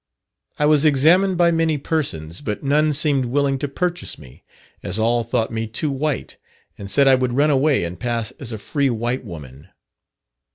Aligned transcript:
I 0.57 0.65
was 0.65 0.83
examined 0.83 1.37
by 1.37 1.51
many 1.51 1.77
persons, 1.77 2.41
but 2.41 2.63
none 2.63 2.91
seemed 2.91 3.25
willing 3.25 3.59
to 3.59 3.67
purchase 3.67 4.17
me; 4.17 4.43
as 4.81 4.97
all 4.97 5.21
thought 5.21 5.51
me 5.51 5.67
too 5.67 5.91
white, 5.91 6.37
and 6.75 6.89
said 6.89 7.07
I 7.07 7.13
would 7.13 7.33
run 7.33 7.51
away 7.51 7.83
and 7.83 7.99
pass 7.99 8.31
as 8.39 8.51
a 8.51 8.57
free 8.57 8.89
white 8.89 9.23
woman. 9.23 9.69